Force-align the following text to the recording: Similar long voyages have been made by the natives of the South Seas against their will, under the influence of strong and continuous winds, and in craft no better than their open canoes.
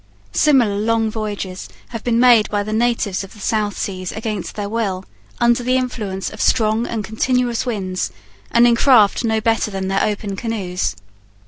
Similar 0.33 0.77
long 0.79 1.11
voyages 1.11 1.69
have 1.89 2.03
been 2.03 2.19
made 2.19 2.49
by 2.49 2.63
the 2.63 2.73
natives 2.73 3.23
of 3.23 3.33
the 3.33 3.39
South 3.39 3.77
Seas 3.77 4.11
against 4.11 4.55
their 4.55 4.67
will, 4.67 5.05
under 5.39 5.61
the 5.61 5.77
influence 5.77 6.31
of 6.31 6.41
strong 6.41 6.87
and 6.87 7.05
continuous 7.05 7.67
winds, 7.67 8.11
and 8.49 8.65
in 8.65 8.75
craft 8.75 9.23
no 9.23 9.39
better 9.39 9.69
than 9.69 9.89
their 9.89 10.03
open 10.03 10.35
canoes. 10.35 10.95